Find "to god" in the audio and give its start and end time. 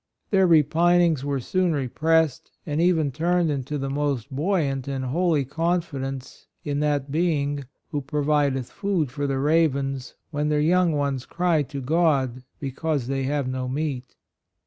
11.61-12.41